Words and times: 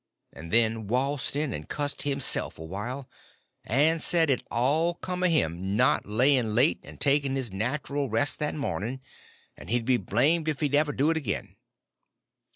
And 0.33 0.51
then 0.51 0.87
waltzed 0.87 1.35
in 1.35 1.53
and 1.53 1.69
cussed 1.69 2.01
himself 2.01 2.57
awhile, 2.57 3.07
and 3.63 4.01
said 4.01 4.31
it 4.31 4.41
all 4.49 4.95
come 4.95 5.21
of 5.21 5.29
him 5.29 5.75
not 5.77 6.07
laying 6.07 6.55
late 6.55 6.79
and 6.83 6.99
taking 6.99 7.35
his 7.35 7.51
natural 7.51 8.09
rest 8.09 8.39
that 8.39 8.55
morning, 8.55 8.99
and 9.55 9.69
he'd 9.69 9.85
be 9.85 9.97
blamed 9.97 10.47
if 10.47 10.59
he'd 10.61 10.73
ever 10.73 10.91
do 10.91 11.11
it 11.11 11.17
again. 11.17 11.55